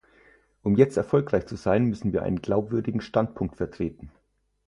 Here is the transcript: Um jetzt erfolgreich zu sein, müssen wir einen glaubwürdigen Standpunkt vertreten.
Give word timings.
Um 0.63 0.77
jetzt 0.77 0.97
erfolgreich 0.97 1.45
zu 1.45 1.55
sein, 1.55 1.85
müssen 1.85 2.11
wir 2.11 2.23
einen 2.23 2.41
glaubwürdigen 2.41 3.01
Standpunkt 3.01 3.57
vertreten. 3.57 4.11